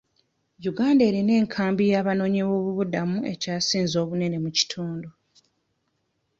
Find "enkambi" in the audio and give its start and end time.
1.41-1.83